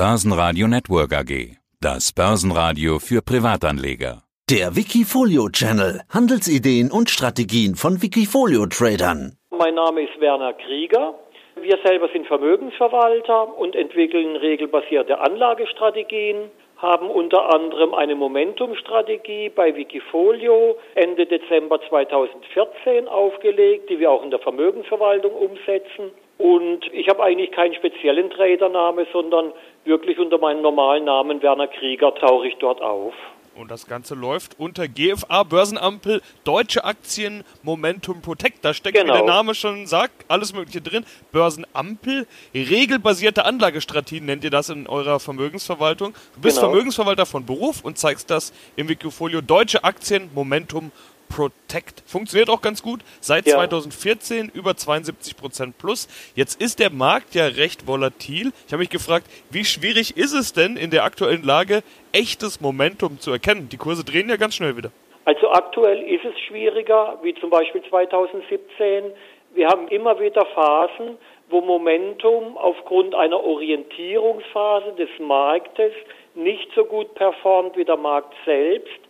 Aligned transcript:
Börsenradio 0.00 0.66
Network 0.66 1.12
AG. 1.12 1.60
Das 1.78 2.14
Börsenradio 2.14 2.98
für 2.98 3.20
Privatanleger. 3.20 4.22
Der 4.48 4.74
Wikifolio 4.74 5.50
Channel. 5.50 6.00
Handelsideen 6.08 6.90
und 6.90 7.10
Strategien 7.10 7.74
von 7.74 8.00
Wikifolio 8.00 8.64
Tradern. 8.64 9.36
Mein 9.50 9.74
Name 9.74 10.00
ist 10.04 10.18
Werner 10.18 10.54
Krieger. 10.54 11.16
Wir 11.60 11.76
selber 11.84 12.08
sind 12.14 12.26
Vermögensverwalter 12.26 13.58
und 13.58 13.76
entwickeln 13.76 14.36
regelbasierte 14.36 15.20
Anlagestrategien, 15.20 16.50
haben 16.78 17.10
unter 17.10 17.54
anderem 17.54 17.92
eine 17.92 18.14
Momentum-Strategie 18.14 19.50
bei 19.50 19.76
Wikifolio 19.76 20.78
Ende 20.94 21.26
Dezember 21.26 21.78
2014 21.90 23.06
aufgelegt, 23.06 23.90
die 23.90 23.98
wir 23.98 24.10
auch 24.10 24.24
in 24.24 24.30
der 24.30 24.40
Vermögensverwaltung 24.40 25.34
umsetzen. 25.34 26.10
Und 26.40 26.90
ich 26.94 27.06
habe 27.10 27.22
eigentlich 27.22 27.52
keinen 27.52 27.74
speziellen 27.74 28.30
Tradername, 28.30 29.06
sondern 29.12 29.52
wirklich 29.84 30.18
unter 30.18 30.38
meinem 30.38 30.62
normalen 30.62 31.04
Namen 31.04 31.42
Werner 31.42 31.66
Krieger 31.66 32.14
tauche 32.14 32.48
ich 32.48 32.56
dort 32.56 32.80
auf. 32.80 33.12
Und 33.54 33.70
das 33.70 33.86
Ganze 33.86 34.14
läuft 34.14 34.58
unter 34.58 34.88
GFA 34.88 35.42
Börsenampel 35.42 36.22
Deutsche 36.44 36.82
Aktien 36.84 37.44
Momentum 37.62 38.22
Protect. 38.22 38.64
Da 38.64 38.72
steckt, 38.72 38.96
genau. 38.96 39.12
wie 39.12 39.18
der. 39.18 39.26
Name 39.26 39.54
schon 39.54 39.86
sagt, 39.86 40.14
alles 40.28 40.54
Mögliche 40.54 40.80
drin. 40.80 41.04
Börsenampel, 41.30 42.26
regelbasierte 42.54 43.44
Anlagestrategien 43.44 44.24
nennt 44.24 44.42
ihr 44.42 44.50
das 44.50 44.70
in 44.70 44.86
eurer 44.86 45.20
Vermögensverwaltung. 45.20 46.14
Du 46.36 46.40
bist 46.40 46.56
genau. 46.56 46.70
Vermögensverwalter 46.70 47.26
von 47.26 47.44
Beruf 47.44 47.84
und 47.84 47.98
zeigst 47.98 48.30
das 48.30 48.54
im 48.76 48.88
Wikifolio 48.88 49.42
Deutsche 49.42 49.84
Aktien 49.84 50.30
Momentum 50.34 50.90
Protect. 51.30 52.02
Funktioniert 52.06 52.50
auch 52.50 52.60
ganz 52.60 52.82
gut. 52.82 53.00
Seit 53.20 53.46
ja. 53.46 53.54
2014 53.54 54.50
über 54.52 54.76
72 54.76 55.36
Prozent 55.36 55.78
plus. 55.78 56.08
Jetzt 56.34 56.60
ist 56.60 56.78
der 56.78 56.90
Markt 56.90 57.34
ja 57.34 57.46
recht 57.46 57.86
volatil. 57.86 58.52
Ich 58.66 58.72
habe 58.72 58.80
mich 58.80 58.90
gefragt, 58.90 59.26
wie 59.50 59.64
schwierig 59.64 60.16
ist 60.16 60.34
es 60.34 60.52
denn 60.52 60.76
in 60.76 60.90
der 60.90 61.04
aktuellen 61.04 61.42
Lage, 61.42 61.82
echtes 62.12 62.60
Momentum 62.60 63.18
zu 63.20 63.30
erkennen? 63.30 63.68
Die 63.70 63.78
Kurse 63.78 64.04
drehen 64.04 64.28
ja 64.28 64.36
ganz 64.36 64.56
schnell 64.56 64.76
wieder. 64.76 64.90
Also 65.24 65.50
aktuell 65.50 66.02
ist 66.02 66.24
es 66.24 66.38
schwieriger, 66.40 67.18
wie 67.22 67.34
zum 67.34 67.50
Beispiel 67.50 67.82
2017. 67.88 69.12
Wir 69.54 69.68
haben 69.68 69.88
immer 69.88 70.18
wieder 70.18 70.44
Phasen, 70.46 71.18
wo 71.48 71.60
Momentum 71.60 72.56
aufgrund 72.56 73.14
einer 73.14 73.42
Orientierungsphase 73.42 74.92
des 74.92 75.10
Marktes 75.18 75.92
nicht 76.34 76.68
so 76.74 76.84
gut 76.84 77.14
performt 77.14 77.76
wie 77.76 77.84
der 77.84 77.96
Markt 77.96 78.34
selbst. 78.44 79.00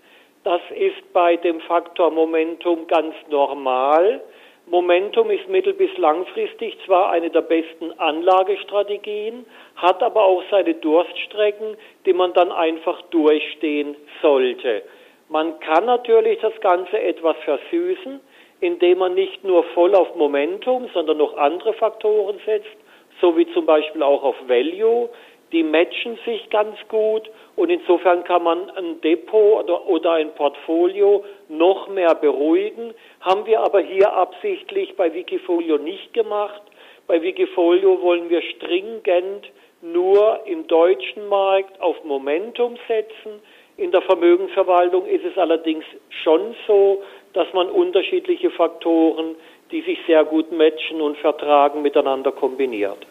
Das 0.43 0.63
ist 0.75 1.13
bei 1.13 1.37
dem 1.37 1.61
Faktor 1.61 2.11
Momentum 2.11 2.87
ganz 2.87 3.15
normal. 3.29 4.23
Momentum 4.67 5.31
ist 5.31 5.49
mittel- 5.49 5.75
bis 5.75 5.95
langfristig 5.99 6.79
zwar 6.87 7.11
eine 7.11 7.29
der 7.29 7.43
besten 7.43 7.93
Anlagestrategien, 7.99 9.45
hat 9.77 10.03
aber 10.03 10.23
auch 10.23 10.43
seine 10.51 10.75
Durststrecken, 10.75 11.77
die 12.07 12.15
man 12.15 12.33
dann 12.33 12.53
einfach 12.53 13.03
durchstehen 13.11 13.97
sollte. 14.23 14.83
Man 15.29 15.61
kann 15.61 15.85
natürlich 15.85 16.39
das 16.41 16.59
Ganze 16.61 16.99
etwas 16.99 17.37
versüßen, 17.45 18.21
indem 18.61 18.99
man 18.99 19.15
nicht 19.15 19.45
nur 19.45 19.65
voll 19.75 19.95
auf 19.95 20.15
Momentum, 20.15 20.89
sondern 20.95 21.19
noch 21.19 21.37
andere 21.37 21.75
Faktoren 21.75 22.41
setzt, 22.47 22.77
so 23.21 23.37
wie 23.37 23.47
zum 23.53 23.67
Beispiel 23.67 24.03
auch 24.03 24.23
auf 24.23 24.37
Value 24.47 25.11
die 25.53 25.63
matchen 25.63 26.19
sich 26.25 26.49
ganz 26.51 26.77
gut 26.89 27.29
und 27.57 27.71
insofern 27.71 28.25
kann 28.25 28.43
man 28.43 28.71
ein 28.71 29.01
Depot 29.01 29.65
oder, 29.65 29.87
oder 29.87 30.13
ein 30.13 30.33
Portfolio 30.35 31.25
noch 31.49 31.89
mehr 31.89 32.15
beruhigen. 32.15 32.95
Haben 33.21 33.47
wir 33.47 33.61
aber 33.61 33.81
hier 33.81 34.13
absichtlich 34.13 34.97
bei 34.97 35.13
Wikifolio 35.13 35.79
nicht 35.79 36.13
gemacht. 36.13 36.63
Bei 37.07 37.21
Wikifolio 37.21 38.01
wollen 38.01 38.31
wir 38.31 38.43
stringent 38.43 39.51
nur 39.83 40.41
im 40.45 40.67
deutschen 40.67 41.27
Markt 41.29 41.81
auf 41.81 42.05
Momentum 42.05 42.77
setzen. 42.87 43.41
In 43.77 43.91
der 43.91 44.03
Vermögensverwaltung 44.03 45.07
ist 45.07 45.25
es 45.25 45.37
allerdings 45.37 45.85
schon 46.23 46.55
so, 46.67 47.03
dass 47.33 47.53
man 47.53 47.69
unterschiedliche 47.69 48.51
Faktoren, 48.51 49.35
die 49.71 49.81
sich 49.83 49.99
sehr 50.07 50.25
gut 50.25 50.53
matchen 50.53 51.01
und 51.01 51.17
vertragen, 51.19 51.83
miteinander 51.83 52.33
kombiniert. 52.33 53.07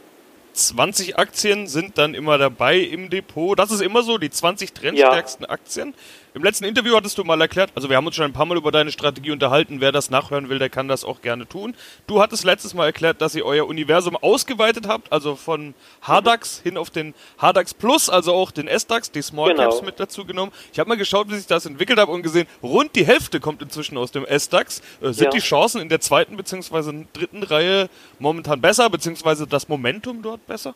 20 0.67 1.17
Aktien 1.17 1.67
sind 1.67 1.97
dann 1.97 2.13
immer 2.13 2.37
dabei 2.37 2.79
im 2.79 3.09
Depot. 3.09 3.57
Das 3.57 3.71
ist 3.71 3.81
immer 3.81 4.03
so, 4.03 4.17
die 4.17 4.29
20 4.29 4.73
trendstärksten 4.73 5.45
ja. 5.45 5.49
Aktien. 5.49 5.93
Im 6.39 6.45
letzten 6.45 6.63
Interview 6.63 6.95
hattest 6.95 7.17
du 7.17 7.25
mal 7.25 7.41
erklärt, 7.41 7.69
also 7.75 7.89
wir 7.89 7.97
haben 7.97 8.05
uns 8.05 8.15
schon 8.15 8.23
ein 8.23 8.31
paar 8.31 8.45
Mal 8.45 8.55
über 8.55 8.71
deine 8.71 8.91
Strategie 8.91 9.31
unterhalten. 9.31 9.81
Wer 9.81 9.91
das 9.91 10.09
nachhören 10.09 10.47
will, 10.47 10.57
der 10.57 10.69
kann 10.69 10.87
das 10.87 11.03
auch 11.03 11.21
gerne 11.21 11.45
tun. 11.45 11.75
Du 12.07 12.21
hattest 12.21 12.45
letztes 12.45 12.73
Mal 12.73 12.85
erklärt, 12.85 13.19
dass 13.19 13.35
ihr 13.35 13.45
euer 13.45 13.67
Universum 13.67 14.15
ausgeweitet 14.15 14.87
habt, 14.87 15.11
also 15.11 15.35
von 15.35 15.73
HDAX 16.01 16.61
hin 16.61 16.77
auf 16.77 16.91
den 16.91 17.13
HDAX 17.41 17.73
Plus, 17.73 18.09
also 18.09 18.31
auch 18.31 18.51
den 18.51 18.69
SDAX, 18.69 19.11
die 19.11 19.21
Small 19.21 19.49
genau. 19.49 19.63
Caps 19.63 19.81
mit 19.81 19.99
dazu 19.99 20.23
genommen. 20.23 20.53
Ich 20.71 20.79
habe 20.79 20.87
mal 20.87 20.95
geschaut, 20.95 21.27
wie 21.27 21.35
sich 21.35 21.45
das 21.45 21.65
entwickelt 21.65 21.99
hat 21.99 22.07
und 22.07 22.23
gesehen, 22.23 22.47
rund 22.63 22.95
die 22.95 23.05
Hälfte 23.05 23.41
kommt 23.41 23.61
inzwischen 23.61 23.97
aus 23.97 24.13
dem 24.13 24.25
SDAX. 24.25 24.79
Äh, 25.01 25.11
sind 25.11 25.25
ja. 25.25 25.31
die 25.31 25.39
Chancen 25.39 25.81
in 25.81 25.89
der 25.89 25.99
zweiten 25.99 26.37
bzw. 26.37 27.03
dritten 27.11 27.43
Reihe 27.43 27.89
momentan 28.17 28.61
besser, 28.61 28.89
beziehungsweise 28.89 29.45
das 29.45 29.67
Momentum 29.67 30.21
dort 30.21 30.47
besser? 30.47 30.73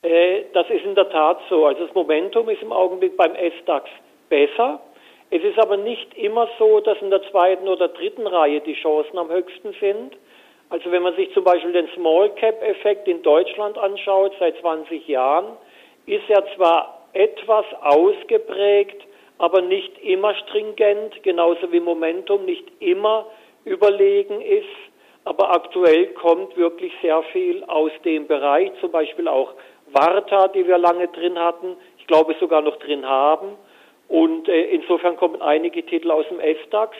Äh, 0.00 0.44
das 0.54 0.64
ist 0.70 0.86
in 0.86 0.94
der 0.94 1.10
Tat 1.10 1.40
so. 1.50 1.66
Also 1.66 1.84
das 1.84 1.94
Momentum 1.94 2.48
ist 2.48 2.62
im 2.62 2.72
Augenblick 2.72 3.18
beim 3.18 3.34
SDAX 3.34 3.90
besser. 4.28 4.80
Es 5.30 5.42
ist 5.42 5.58
aber 5.58 5.76
nicht 5.76 6.16
immer 6.16 6.48
so, 6.58 6.80
dass 6.80 7.00
in 7.02 7.10
der 7.10 7.22
zweiten 7.30 7.68
oder 7.68 7.88
dritten 7.88 8.26
Reihe 8.26 8.60
die 8.60 8.74
Chancen 8.74 9.18
am 9.18 9.30
höchsten 9.30 9.74
sind. 9.80 10.16
Also 10.70 10.90
wenn 10.90 11.02
man 11.02 11.16
sich 11.16 11.32
zum 11.32 11.44
Beispiel 11.44 11.72
den 11.72 11.88
Small 11.94 12.30
Cap 12.30 12.62
Effekt 12.62 13.08
in 13.08 13.22
Deutschland 13.22 13.78
anschaut, 13.78 14.32
seit 14.38 14.58
20 14.58 15.06
Jahren, 15.08 15.56
ist 16.06 16.28
er 16.28 16.44
zwar 16.56 17.08
etwas 17.12 17.64
ausgeprägt, 17.80 19.02
aber 19.38 19.60
nicht 19.62 19.98
immer 20.02 20.34
stringent, 20.34 21.22
genauso 21.22 21.70
wie 21.72 21.80
Momentum 21.80 22.44
nicht 22.44 22.64
immer 22.80 23.26
überlegen 23.64 24.40
ist. 24.40 24.66
Aber 25.24 25.50
aktuell 25.50 26.08
kommt 26.14 26.56
wirklich 26.56 26.92
sehr 27.02 27.22
viel 27.32 27.62
aus 27.64 27.92
dem 28.04 28.26
Bereich, 28.26 28.70
zum 28.80 28.90
Beispiel 28.90 29.28
auch 29.28 29.52
Warta, 29.92 30.48
die 30.48 30.66
wir 30.66 30.78
lange 30.78 31.08
drin 31.08 31.38
hatten, 31.38 31.76
ich 31.98 32.06
glaube 32.06 32.34
sogar 32.40 32.62
noch 32.62 32.76
drin 32.76 33.06
haben. 33.06 33.56
Und 34.08 34.48
äh, 34.48 34.64
insofern 34.70 35.16
kommen 35.16 35.40
einige 35.42 35.84
Titel 35.84 36.10
aus 36.10 36.26
dem 36.28 36.40
FDAX. 36.40 36.96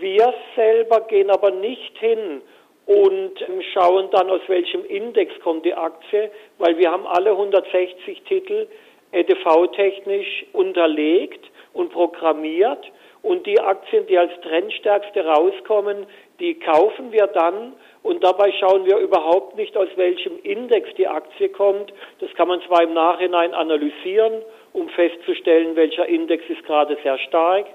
Wir 0.00 0.32
selber 0.54 1.00
gehen 1.02 1.30
aber 1.30 1.50
nicht 1.50 1.98
hin 1.98 2.42
und 2.86 3.40
ähm, 3.42 3.62
schauen 3.72 4.08
dann, 4.12 4.30
aus 4.30 4.40
welchem 4.46 4.84
Index 4.86 5.32
kommt 5.40 5.64
die 5.64 5.74
Aktie, 5.74 6.30
weil 6.58 6.78
wir 6.78 6.90
haben 6.90 7.06
alle 7.06 7.30
160 7.32 8.22
Titel 8.22 8.68
EDV-technisch 9.12 10.46
unterlegt 10.52 11.44
und 11.72 11.92
programmiert. 11.92 12.84
Und 13.22 13.46
die 13.46 13.58
Aktien, 13.60 14.06
die 14.06 14.16
als 14.16 14.32
Trendstärkste 14.42 15.24
rauskommen, 15.24 16.06
die 16.38 16.54
kaufen 16.54 17.10
wir 17.10 17.26
dann 17.26 17.72
und 18.02 18.22
dabei 18.22 18.52
schauen 18.52 18.86
wir 18.86 18.96
überhaupt 18.98 19.56
nicht, 19.56 19.76
aus 19.76 19.88
welchem 19.96 20.38
Index 20.42 20.88
die 20.96 21.08
Aktie 21.08 21.48
kommt. 21.48 21.92
Das 22.20 22.32
kann 22.34 22.48
man 22.48 22.62
zwar 22.62 22.82
im 22.82 22.94
Nachhinein 22.94 23.54
analysieren, 23.54 24.42
um 24.72 24.88
festzustellen, 24.90 25.76
welcher 25.76 26.06
Index 26.06 26.44
ist 26.48 26.64
gerade 26.64 26.96
sehr 27.02 27.18
stark, 27.18 27.66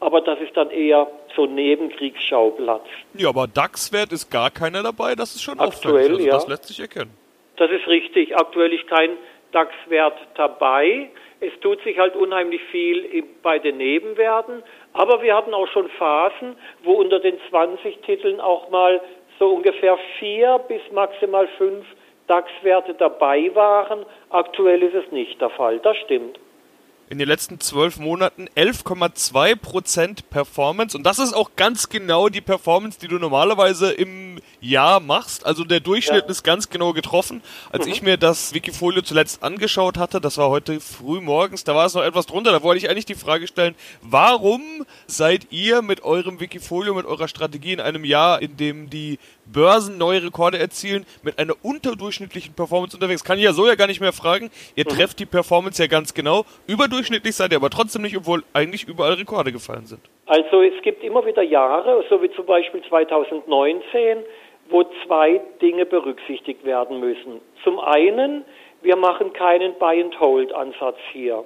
aber 0.00 0.20
das 0.20 0.40
ist 0.40 0.56
dann 0.56 0.70
eher 0.70 1.06
so 1.36 1.46
Nebenkriegsschauplatz. 1.46 2.86
Ja, 3.14 3.28
aber 3.28 3.46
DAX-Wert 3.46 4.12
ist 4.12 4.30
gar 4.30 4.50
keiner 4.50 4.82
dabei, 4.82 5.14
das 5.14 5.34
ist 5.34 5.42
schon 5.42 5.60
Aktuell, 5.60 6.12
also, 6.12 6.24
ja. 6.24 6.32
Das 6.32 6.48
lässt 6.48 6.64
sich 6.64 6.80
erkennen. 6.80 7.16
Das 7.56 7.70
ist 7.70 7.86
richtig. 7.86 8.36
Aktuell 8.36 8.72
ist 8.72 8.86
kein 8.88 9.10
DAX-Wert 9.52 10.18
dabei. 10.34 11.10
Es 11.40 11.52
tut 11.60 11.82
sich 11.82 11.98
halt 11.98 12.16
unheimlich 12.16 12.60
viel 12.70 13.24
bei 13.42 13.58
den 13.58 13.76
Nebenwerten, 13.76 14.62
aber 14.92 15.22
wir 15.22 15.36
hatten 15.36 15.54
auch 15.54 15.68
schon 15.68 15.88
Phasen, 15.90 16.56
wo 16.82 16.92
unter 16.92 17.20
den 17.20 17.36
20 17.50 17.98
Titeln 18.02 18.40
auch 18.40 18.70
mal 18.70 19.00
so 19.38 19.48
ungefähr 19.48 19.98
vier 20.18 20.60
bis 20.68 20.80
maximal 20.92 21.48
fünf 21.58 21.84
DAX-Werte 22.26 22.94
dabei 22.94 23.50
waren. 23.54 24.04
Aktuell 24.30 24.82
ist 24.82 24.94
es 24.94 25.12
nicht 25.12 25.40
der 25.40 25.50
Fall, 25.50 25.78
das 25.80 25.96
stimmt 25.98 26.38
in 27.12 27.18
den 27.18 27.28
letzten 27.28 27.60
zwölf 27.60 27.98
Monaten 27.98 28.48
11,2 28.56 29.56
Prozent 29.56 30.30
Performance. 30.30 30.96
Und 30.96 31.04
das 31.04 31.18
ist 31.18 31.34
auch 31.34 31.50
ganz 31.56 31.90
genau 31.90 32.30
die 32.30 32.40
Performance, 32.40 32.98
die 32.98 33.06
du 33.06 33.18
normalerweise 33.18 33.92
im 33.92 34.31
Jahr 34.60 35.00
machst. 35.00 35.46
Also 35.46 35.64
der 35.64 35.80
Durchschnitt 35.80 36.24
ja. 36.24 36.30
ist 36.30 36.42
ganz 36.42 36.68
genau 36.68 36.92
getroffen. 36.92 37.42
Als 37.70 37.86
mhm. 37.86 37.92
ich 37.92 38.02
mir 38.02 38.16
das 38.16 38.54
Wikifolio 38.54 39.02
zuletzt 39.02 39.42
angeschaut 39.42 39.98
hatte, 39.98 40.20
das 40.20 40.38
war 40.38 40.48
heute 40.48 40.80
früh 40.80 41.20
morgens, 41.20 41.64
da 41.64 41.74
war 41.74 41.86
es 41.86 41.94
noch 41.94 42.02
etwas 42.02 42.26
drunter. 42.26 42.52
Da 42.52 42.62
wollte 42.62 42.78
ich 42.78 42.90
eigentlich 42.90 43.06
die 43.06 43.14
Frage 43.14 43.46
stellen, 43.46 43.74
warum 44.02 44.62
seid 45.06 45.48
ihr 45.50 45.82
mit 45.82 46.02
eurem 46.02 46.40
Wikifolio, 46.40 46.94
mit 46.94 47.06
eurer 47.06 47.28
Strategie 47.28 47.72
in 47.72 47.80
einem 47.80 48.04
Jahr, 48.04 48.42
in 48.42 48.56
dem 48.56 48.90
die 48.90 49.18
Börsen 49.44 49.98
neue 49.98 50.22
Rekorde 50.22 50.58
erzielen, 50.58 51.04
mit 51.22 51.38
einer 51.38 51.54
unterdurchschnittlichen 51.62 52.54
Performance 52.54 52.96
unterwegs? 52.96 53.24
Kann 53.24 53.38
ich 53.38 53.44
ja 53.44 53.52
so 53.52 53.66
ja 53.66 53.74
gar 53.74 53.86
nicht 53.86 54.00
mehr 54.00 54.12
fragen. 54.12 54.50
Ihr 54.76 54.84
mhm. 54.84 54.94
trefft 54.94 55.18
die 55.18 55.26
Performance 55.26 55.82
ja 55.82 55.88
ganz 55.88 56.14
genau. 56.14 56.46
Überdurchschnittlich 56.66 57.12
durchschnittlich 57.22 57.36
seid 57.36 57.52
ihr 57.52 57.56
aber 57.56 57.70
trotzdem 57.70 58.02
nicht, 58.02 58.16
obwohl 58.16 58.44
eigentlich 58.52 58.84
überall 58.84 59.14
Rekorde 59.14 59.52
gefallen 59.52 59.86
sind. 59.86 60.00
Also 60.34 60.62
es 60.62 60.80
gibt 60.80 61.04
immer 61.04 61.26
wieder 61.26 61.42
Jahre, 61.42 62.04
so 62.08 62.22
wie 62.22 62.30
zum 62.30 62.46
Beispiel 62.46 62.82
2019, 62.88 64.24
wo 64.70 64.82
zwei 65.04 65.42
Dinge 65.60 65.84
berücksichtigt 65.84 66.64
werden 66.64 67.00
müssen. 67.00 67.42
Zum 67.64 67.78
einen 67.78 68.46
wir 68.80 68.96
machen 68.96 69.34
keinen 69.34 69.74
Buy-and-Hold-Ansatz 69.74 70.96
hier. 71.12 71.44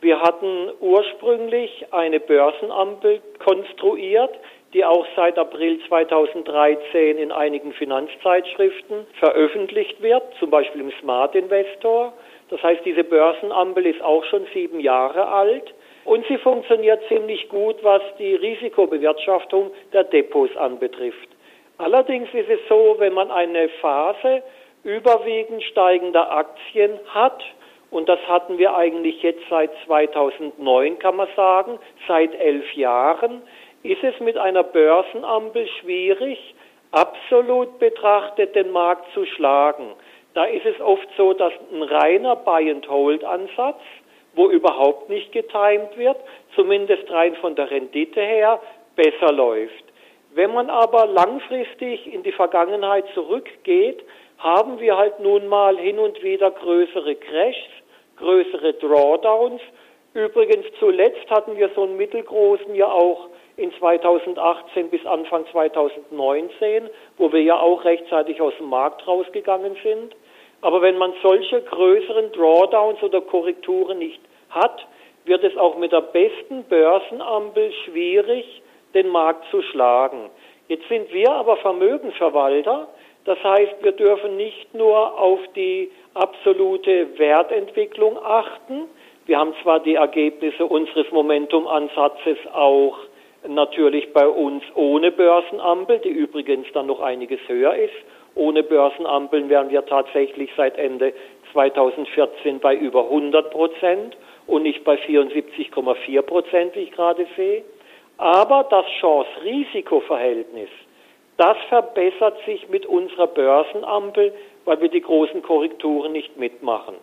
Wir 0.00 0.20
hatten 0.20 0.70
ursprünglich 0.78 1.86
eine 1.90 2.20
Börsenampel 2.20 3.20
konstruiert, 3.44 4.30
die 4.74 4.84
auch 4.84 5.04
seit 5.16 5.36
April 5.36 5.80
2013 5.88 7.18
in 7.18 7.32
einigen 7.32 7.72
Finanzzeitschriften 7.72 9.08
veröffentlicht 9.18 10.00
wird, 10.00 10.22
zum 10.38 10.50
Beispiel 10.50 10.82
im 10.82 10.92
Smart 11.00 11.34
Investor. 11.34 12.12
Das 12.48 12.62
heißt, 12.62 12.82
diese 12.84 13.02
Börsenampel 13.02 13.86
ist 13.86 14.00
auch 14.00 14.24
schon 14.26 14.46
sieben 14.54 14.78
Jahre 14.78 15.26
alt 15.26 15.74
und 16.10 16.26
sie 16.26 16.38
funktioniert 16.38 17.00
ziemlich 17.06 17.48
gut, 17.48 17.76
was 17.84 18.02
die 18.18 18.34
Risikobewirtschaftung 18.34 19.70
der 19.92 20.02
Depots 20.02 20.56
anbetrifft. 20.56 21.28
Allerdings 21.78 22.28
ist 22.34 22.50
es 22.50 22.58
so, 22.68 22.96
wenn 22.98 23.14
man 23.14 23.30
eine 23.30 23.68
Phase 23.80 24.42
überwiegend 24.82 25.62
steigender 25.62 26.32
Aktien 26.32 26.98
hat, 27.14 27.44
und 27.92 28.08
das 28.08 28.18
hatten 28.26 28.58
wir 28.58 28.74
eigentlich 28.74 29.22
jetzt 29.22 29.44
seit 29.48 29.70
2009, 29.86 30.98
kann 30.98 31.14
man 31.14 31.28
sagen, 31.36 31.78
seit 32.08 32.34
elf 32.34 32.72
Jahren, 32.74 33.42
ist 33.84 34.02
es 34.02 34.18
mit 34.18 34.36
einer 34.36 34.64
Börsenampel 34.64 35.68
schwierig, 35.80 36.56
absolut 36.90 37.78
betrachtet 37.78 38.56
den 38.56 38.72
Markt 38.72 39.06
zu 39.14 39.26
schlagen. 39.26 39.92
Da 40.34 40.44
ist 40.44 40.66
es 40.66 40.80
oft 40.80 41.06
so, 41.16 41.34
dass 41.34 41.52
ein 41.72 41.84
reiner 41.84 42.34
Buy-and-Hold-Ansatz, 42.34 43.80
wo 44.34 44.48
überhaupt 44.48 45.08
nicht 45.08 45.32
getimt 45.32 45.96
wird, 45.96 46.16
zumindest 46.54 47.10
rein 47.10 47.34
von 47.36 47.54
der 47.54 47.70
Rendite 47.70 48.20
her, 48.20 48.60
besser 48.96 49.32
läuft. 49.32 49.84
Wenn 50.32 50.52
man 50.52 50.70
aber 50.70 51.06
langfristig 51.06 52.12
in 52.12 52.22
die 52.22 52.32
Vergangenheit 52.32 53.04
zurückgeht, 53.14 54.04
haben 54.38 54.78
wir 54.80 54.96
halt 54.96 55.20
nun 55.20 55.48
mal 55.48 55.76
hin 55.76 55.98
und 55.98 56.22
wieder 56.22 56.50
größere 56.50 57.16
Crashs, 57.16 57.68
größere 58.16 58.74
Drawdowns. 58.74 59.60
Übrigens 60.14 60.66
zuletzt 60.78 61.28
hatten 61.30 61.56
wir 61.56 61.70
so 61.74 61.82
einen 61.82 61.96
mittelgroßen 61.96 62.74
ja 62.74 62.90
auch 62.90 63.28
in 63.56 63.72
2018 63.74 64.88
bis 64.88 65.04
Anfang 65.04 65.44
2019, 65.52 66.88
wo 67.18 67.32
wir 67.32 67.42
ja 67.42 67.58
auch 67.58 67.84
rechtzeitig 67.84 68.40
aus 68.40 68.54
dem 68.58 68.70
Markt 68.70 69.06
rausgegangen 69.06 69.76
sind. 69.82 70.14
Aber 70.62 70.82
wenn 70.82 70.98
man 70.98 71.12
solche 71.22 71.62
größeren 71.62 72.32
Drawdowns 72.32 73.02
oder 73.02 73.20
Korrekturen 73.20 73.98
nicht 73.98 74.20
hat, 74.50 74.86
wird 75.24 75.44
es 75.44 75.56
auch 75.56 75.78
mit 75.78 75.92
der 75.92 76.02
besten 76.02 76.64
Börsenampel 76.64 77.72
schwierig, 77.84 78.62
den 78.94 79.08
Markt 79.08 79.44
zu 79.50 79.62
schlagen. 79.62 80.30
Jetzt 80.68 80.88
sind 80.88 81.12
wir 81.12 81.30
aber 81.30 81.56
Vermögensverwalter. 81.58 82.88
Das 83.24 83.42
heißt, 83.42 83.82
wir 83.82 83.92
dürfen 83.92 84.36
nicht 84.36 84.74
nur 84.74 85.18
auf 85.18 85.40
die 85.54 85.90
absolute 86.14 87.18
Wertentwicklung 87.18 88.18
achten. 88.18 88.84
Wir 89.26 89.38
haben 89.38 89.54
zwar 89.62 89.80
die 89.80 89.94
Ergebnisse 89.94 90.66
unseres 90.66 91.10
Momentum-Ansatzes 91.10 92.38
auch 92.52 92.98
natürlich 93.46 94.12
bei 94.12 94.26
uns 94.26 94.62
ohne 94.74 95.12
Börsenampel, 95.12 95.98
die 96.00 96.08
übrigens 96.08 96.66
dann 96.72 96.86
noch 96.86 97.00
einiges 97.00 97.40
höher 97.46 97.74
ist. 97.74 97.94
Ohne 98.34 98.62
Börsenampeln 98.62 99.48
wären 99.48 99.70
wir 99.70 99.84
tatsächlich 99.86 100.50
seit 100.56 100.78
Ende 100.78 101.12
2014 101.52 102.60
bei 102.60 102.74
über 102.74 103.04
100 103.04 103.50
Prozent 103.50 104.16
und 104.46 104.62
nicht 104.62 104.84
bei 104.84 104.94
74,4 104.94 106.22
Prozent, 106.22 106.74
wie 106.74 106.80
ich 106.80 106.92
gerade 106.92 107.26
sehe. 107.36 107.64
Aber 108.18 108.64
das 108.68 108.84
Chance-Risiko-Verhältnis, 109.00 110.68
das 111.36 111.56
verbessert 111.68 112.36
sich 112.44 112.68
mit 112.68 112.84
unserer 112.86 113.28
Börsenampel, 113.28 114.32
weil 114.64 114.80
wir 114.80 114.88
die 114.88 115.00
großen 115.00 115.42
Korrekturen 115.42 116.12
nicht 116.12 116.36
mitmachen. 116.36 116.96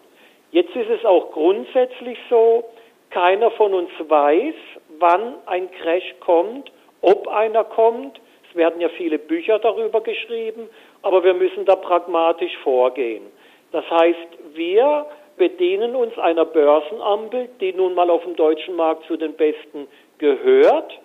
Jetzt 0.51 0.75
ist 0.75 0.89
es 0.89 1.03
auch 1.05 1.31
grundsätzlich 1.31 2.17
so, 2.29 2.63
keiner 3.09 3.51
von 3.51 3.73
uns 3.73 3.89
weiß, 3.99 4.53
wann 4.99 5.35
ein 5.45 5.71
Crash 5.71 6.15
kommt, 6.19 6.71
ob 7.01 7.27
einer 7.27 7.63
kommt. 7.63 8.19
Werden 8.57 8.81
ja 8.81 8.89
viele 8.89 9.19
Bücher 9.19 9.59
darüber 9.59 10.01
geschrieben, 10.01 10.69
aber 11.01 11.23
wir 11.23 11.33
müssen 11.33 11.65
da 11.65 11.75
pragmatisch 11.75 12.57
vorgehen. 12.63 13.23
Das 13.71 13.89
heißt, 13.89 14.27
wir 14.55 15.05
bedienen 15.37 15.95
uns 15.95 16.17
einer 16.17 16.45
Börsenampel, 16.45 17.49
die 17.61 17.73
nun 17.73 17.93
mal 17.93 18.09
auf 18.09 18.23
dem 18.23 18.35
deutschen 18.35 18.75
Markt 18.75 19.05
zu 19.05 19.15
den 19.15 19.33
besten 19.33 19.87
gehört, 20.17 20.99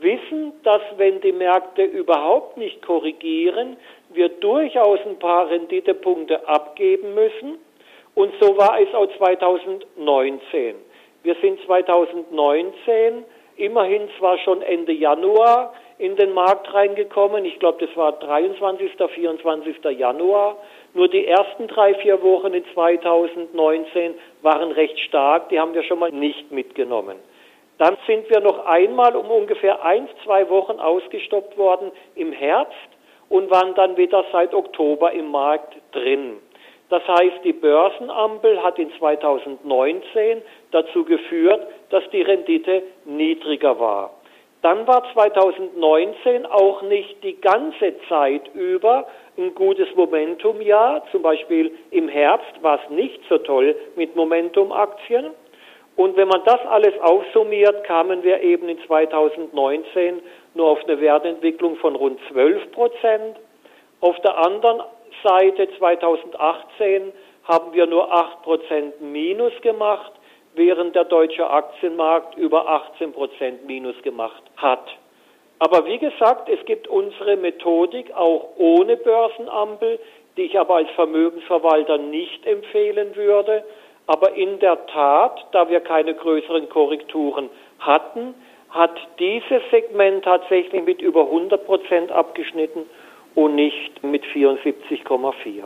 wissen, 0.00 0.52
dass 0.62 0.82
wenn 0.96 1.20
die 1.20 1.32
Märkte 1.32 1.82
überhaupt 1.82 2.56
nicht 2.56 2.82
korrigieren, 2.82 3.76
wir 4.10 4.28
durchaus 4.28 5.00
ein 5.06 5.18
paar 5.18 5.48
Renditepunkte 5.50 6.46
abgeben 6.46 7.14
müssen. 7.14 7.58
Und 8.14 8.32
so 8.40 8.56
war 8.56 8.80
es 8.80 8.92
auch 8.94 9.08
2019. 9.16 10.74
Wir 11.22 11.36
sind 11.40 11.60
2019 11.66 13.24
immerhin 13.56 14.08
zwar 14.18 14.38
schon 14.38 14.62
Ende 14.62 14.92
Januar 14.92 15.72
in 15.98 16.14
den 16.16 16.32
Markt 16.32 16.72
reingekommen, 16.72 17.44
ich 17.44 17.58
glaube, 17.58 17.84
das 17.84 17.96
war 17.96 18.12
23., 18.12 18.92
24. 19.14 19.84
Januar, 19.98 20.56
nur 20.94 21.08
die 21.08 21.26
ersten 21.26 21.66
drei, 21.66 21.94
vier 21.94 22.22
Wochen 22.22 22.54
in 22.54 22.64
2019 22.72 24.14
waren 24.42 24.70
recht 24.72 24.98
stark, 25.00 25.48
die 25.48 25.58
haben 25.58 25.74
wir 25.74 25.82
schon 25.82 25.98
mal 25.98 26.12
nicht 26.12 26.50
mitgenommen. 26.52 27.16
Dann 27.78 27.96
sind 28.06 28.28
wir 28.30 28.40
noch 28.40 28.64
einmal 28.66 29.14
um 29.16 29.30
ungefähr 29.30 29.84
ein, 29.84 30.08
zwei 30.24 30.48
Wochen 30.48 30.80
ausgestoppt 30.80 31.56
worden 31.56 31.92
im 32.14 32.32
Herbst 32.32 32.88
und 33.28 33.50
waren 33.50 33.74
dann 33.74 33.96
wieder 33.96 34.24
seit 34.32 34.54
Oktober 34.54 35.12
im 35.12 35.30
Markt 35.30 35.76
drin. 35.92 36.38
Das 36.90 37.06
heißt, 37.06 37.44
die 37.44 37.52
Börsenampel 37.52 38.62
hat 38.62 38.78
in 38.78 38.90
2019 38.98 40.42
dazu 40.70 41.04
geführt, 41.04 41.66
dass 41.90 42.08
die 42.10 42.22
Rendite 42.22 42.82
niedriger 43.04 43.78
war. 43.78 44.17
Dann 44.62 44.86
war 44.86 45.04
2019 45.12 46.46
auch 46.46 46.82
nicht 46.82 47.22
die 47.22 47.40
ganze 47.40 47.94
Zeit 48.08 48.42
über 48.54 49.06
ein 49.36 49.54
gutes 49.54 49.88
Momentumjahr. 49.94 51.04
Zum 51.12 51.22
Beispiel 51.22 51.72
im 51.90 52.08
Herbst 52.08 52.60
war 52.62 52.80
es 52.82 52.90
nicht 52.90 53.20
so 53.28 53.38
toll 53.38 53.76
mit 53.94 54.16
Momentumaktien. 54.16 55.30
Und 55.94 56.16
wenn 56.16 56.28
man 56.28 56.42
das 56.44 56.60
alles 56.66 56.98
aufsummiert, 57.00 57.84
kamen 57.84 58.22
wir 58.22 58.40
eben 58.40 58.68
in 58.68 58.78
2019 58.86 60.22
nur 60.54 60.66
auf 60.66 60.84
eine 60.84 61.00
Wertentwicklung 61.00 61.76
von 61.76 61.94
rund 61.94 62.20
12 62.30 62.72
Prozent. 62.72 63.36
Auf 64.00 64.18
der 64.20 64.38
anderen 64.38 64.82
Seite 65.24 65.68
2018 65.78 67.12
haben 67.44 67.72
wir 67.72 67.86
nur 67.86 68.12
8 68.12 68.42
Prozent 68.42 69.00
Minus 69.00 69.52
gemacht, 69.62 70.12
während 70.58 70.94
der 70.94 71.04
deutsche 71.04 71.48
Aktienmarkt 71.48 72.36
über 72.36 72.68
18 72.68 73.12
Prozent 73.14 73.66
Minus 73.66 73.96
gemacht 74.02 74.42
hat. 74.56 74.84
Aber 75.58 75.86
wie 75.86 75.98
gesagt, 75.98 76.48
es 76.48 76.64
gibt 76.66 76.86
unsere 76.86 77.36
Methodik 77.36 78.14
auch 78.14 78.50
ohne 78.58 78.96
Börsenampel, 78.96 79.98
die 80.36 80.42
ich 80.42 80.58
aber 80.58 80.76
als 80.76 80.90
Vermögensverwalter 80.90 81.98
nicht 81.98 82.46
empfehlen 82.46 83.16
würde. 83.16 83.64
Aber 84.06 84.34
in 84.34 84.58
der 84.60 84.86
Tat, 84.86 85.46
da 85.52 85.68
wir 85.68 85.80
keine 85.80 86.14
größeren 86.14 86.68
Korrekturen 86.68 87.50
hatten, 87.80 88.34
hat 88.70 88.96
dieses 89.18 89.62
Segment 89.70 90.24
tatsächlich 90.24 90.82
mit 90.84 91.00
über 91.00 91.22
100 91.22 91.64
Prozent 91.66 92.12
abgeschnitten 92.12 92.84
und 93.34 93.54
nicht 93.54 94.02
mit 94.04 94.24
74,4. 94.24 95.64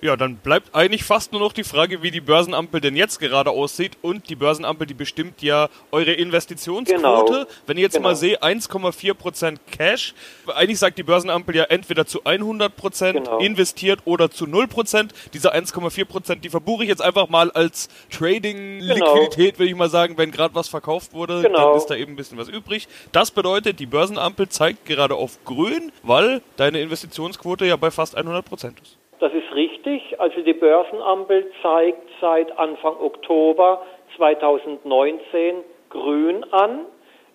Ja, 0.00 0.16
dann 0.16 0.36
bleibt 0.36 0.76
eigentlich 0.76 1.02
fast 1.02 1.32
nur 1.32 1.40
noch 1.40 1.52
die 1.52 1.64
Frage, 1.64 2.02
wie 2.02 2.12
die 2.12 2.20
Börsenampel 2.20 2.80
denn 2.80 2.94
jetzt 2.94 3.18
gerade 3.18 3.50
aussieht. 3.50 3.96
Und 4.00 4.30
die 4.30 4.36
Börsenampel, 4.36 4.86
die 4.86 4.94
bestimmt 4.94 5.42
ja 5.42 5.68
eure 5.90 6.12
Investitionsquote. 6.12 7.32
Genau. 7.32 7.46
Wenn 7.66 7.76
ich 7.78 7.82
jetzt 7.82 7.94
genau. 7.94 8.10
mal 8.10 8.14
sehe, 8.14 8.40
1,4% 8.40 9.56
Cash. 9.72 10.14
Eigentlich 10.54 10.78
sagt 10.78 10.98
die 10.98 11.02
Börsenampel 11.02 11.56
ja 11.56 11.64
entweder 11.64 12.06
zu 12.06 12.22
100% 12.22 13.12
genau. 13.12 13.38
investiert 13.38 14.00
oder 14.04 14.30
zu 14.30 14.44
0%. 14.44 15.08
Diese 15.32 15.52
1,4%, 15.52 16.36
die 16.36 16.48
verbuche 16.48 16.84
ich 16.84 16.88
jetzt 16.88 17.02
einfach 17.02 17.28
mal 17.28 17.50
als 17.50 17.88
Trading-Liquidität, 18.10 19.36
genau. 19.36 19.58
würde 19.58 19.70
ich 19.70 19.76
mal 19.76 19.90
sagen. 19.90 20.16
Wenn 20.16 20.30
gerade 20.30 20.54
was 20.54 20.68
verkauft 20.68 21.12
wurde, 21.12 21.42
dann 21.42 21.52
genau. 21.52 21.76
ist 21.76 21.86
da 21.86 21.96
eben 21.96 22.12
ein 22.12 22.16
bisschen 22.16 22.38
was 22.38 22.48
übrig. 22.48 22.86
Das 23.10 23.32
bedeutet, 23.32 23.80
die 23.80 23.86
Börsenampel 23.86 24.48
zeigt 24.48 24.86
gerade 24.86 25.16
auf 25.16 25.44
grün, 25.44 25.90
weil 26.04 26.40
deine 26.56 26.80
Investitionsquote 26.80 27.66
ja 27.66 27.74
bei 27.74 27.90
fast 27.90 28.16
100% 28.16 28.74
ist. 28.80 28.98
Das 29.20 29.32
ist 29.32 29.52
richtig. 29.54 30.20
Also 30.20 30.42
die 30.42 30.52
Börsenampel 30.52 31.50
zeigt 31.62 32.08
seit 32.20 32.56
Anfang 32.56 32.96
Oktober 33.00 33.82
2019 34.16 35.56
grün 35.90 36.44
an. 36.52 36.86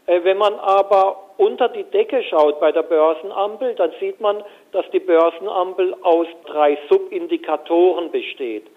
Äh, 0.06 0.24
wenn 0.24 0.38
man 0.38 0.54
aber 0.56 1.24
unter 1.38 1.68
die 1.70 1.84
Decke 1.84 2.24
schaut 2.24 2.60
bei 2.60 2.72
der 2.72 2.84
Börsenampel, 2.84 3.76
dann 3.76 3.92
sieht 4.00 4.22
man, 4.22 4.44
dass 4.72 4.90
die 4.92 5.00
Börsenampel 5.00 5.96
aus 6.04 6.28
drei 6.46 6.78
Subindikatoren 6.90 8.12
besteht. 8.12 8.68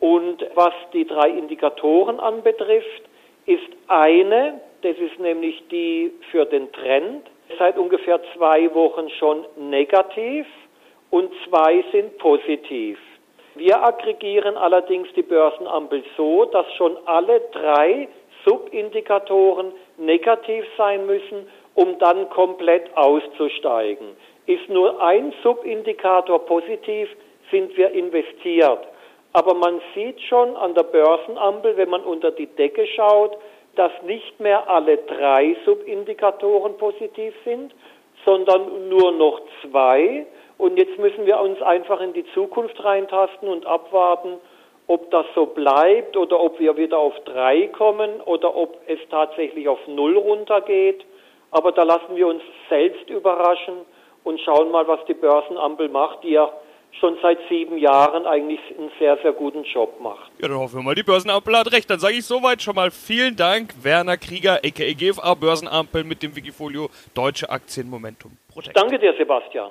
Und 0.00 0.44
was 0.54 0.72
die 0.92 1.06
drei 1.06 1.28
Indikatoren 1.28 2.20
anbetrifft, 2.20 3.02
ist 3.46 3.68
eine, 3.88 4.60
das 4.82 4.96
ist 4.96 5.18
nämlich 5.18 5.62
die 5.68 6.12
für 6.30 6.46
den 6.46 6.72
Trend, 6.72 7.26
seit 7.58 7.76
ungefähr 7.78 8.20
zwei 8.34 8.72
Wochen 8.74 9.10
schon 9.10 9.44
negativ 9.56 10.46
und 11.10 11.30
zwei 11.48 11.84
sind 11.92 12.18
positiv. 12.18 12.98
Wir 13.54 13.82
aggregieren 13.82 14.56
allerdings 14.56 15.08
die 15.14 15.22
Börsenampel 15.22 16.04
so, 16.16 16.44
dass 16.46 16.66
schon 16.74 16.96
alle 17.06 17.40
drei 17.52 18.08
Subindikatoren 18.44 19.72
negativ 19.98 20.64
sein 20.76 21.04
müssen, 21.06 21.48
um 21.74 21.98
dann 21.98 22.30
komplett 22.30 22.96
auszusteigen. 22.96 24.08
Ist 24.46 24.68
nur 24.68 25.02
ein 25.02 25.32
Subindikator 25.42 26.44
positiv, 26.46 27.08
sind 27.50 27.76
wir 27.76 27.90
investiert. 27.90 28.86
Aber 29.32 29.54
man 29.54 29.80
sieht 29.94 30.20
schon 30.22 30.56
an 30.56 30.74
der 30.74 30.84
Börsenampel, 30.84 31.76
wenn 31.76 31.90
man 31.90 32.02
unter 32.02 32.30
die 32.30 32.46
Decke 32.46 32.86
schaut, 32.86 33.36
dass 33.76 33.92
nicht 34.04 34.40
mehr 34.40 34.68
alle 34.68 34.96
drei 34.96 35.56
Subindikatoren 35.64 36.76
positiv 36.78 37.32
sind, 37.44 37.72
sondern 38.24 38.88
nur 38.88 39.12
noch 39.12 39.40
zwei. 39.62 40.26
Und 40.60 40.76
jetzt 40.76 40.98
müssen 40.98 41.24
wir 41.24 41.40
uns 41.40 41.62
einfach 41.62 42.02
in 42.02 42.12
die 42.12 42.26
Zukunft 42.34 42.84
reintasten 42.84 43.48
und 43.48 43.64
abwarten, 43.64 44.34
ob 44.88 45.10
das 45.10 45.24
so 45.34 45.46
bleibt 45.46 46.18
oder 46.18 46.38
ob 46.38 46.60
wir 46.60 46.76
wieder 46.76 46.98
auf 46.98 47.14
drei 47.24 47.68
kommen 47.68 48.20
oder 48.26 48.54
ob 48.54 48.78
es 48.86 48.98
tatsächlich 49.10 49.68
auf 49.68 49.78
null 49.86 50.18
runtergeht. 50.18 51.02
Aber 51.50 51.72
da 51.72 51.82
lassen 51.82 52.14
wir 52.14 52.26
uns 52.26 52.42
selbst 52.68 53.08
überraschen 53.08 53.86
und 54.22 54.38
schauen 54.40 54.70
mal, 54.70 54.86
was 54.86 55.02
die 55.06 55.14
Börsenampel 55.14 55.88
macht, 55.88 56.24
die 56.24 56.32
ja 56.32 56.52
schon 57.00 57.16
seit 57.22 57.38
sieben 57.48 57.78
Jahren 57.78 58.26
eigentlich 58.26 58.60
einen 58.76 58.90
sehr, 58.98 59.16
sehr 59.22 59.32
guten 59.32 59.64
Job 59.64 59.98
macht. 59.98 60.30
Ja, 60.42 60.48
dann 60.48 60.58
hoffen 60.58 60.80
wir 60.80 60.82
mal, 60.82 60.94
die 60.94 61.02
Börsenampel 61.02 61.56
hat 61.56 61.72
recht. 61.72 61.88
Dann 61.88 62.00
sage 62.00 62.16
ich 62.16 62.26
soweit 62.26 62.60
schon 62.60 62.74
mal 62.74 62.90
vielen 62.90 63.34
Dank, 63.34 63.72
Werner 63.82 64.18
Krieger, 64.18 64.60
aka 64.62 64.92
GFA 64.92 65.32
Börsenampel 65.32 66.04
mit 66.04 66.22
dem 66.22 66.36
Wikifolio 66.36 66.90
Deutsche 67.14 67.48
Aktien 67.48 67.88
Momentum 67.88 68.32
Protect. 68.52 68.76
Danke 68.76 68.98
dir, 68.98 69.14
Sebastian. 69.16 69.70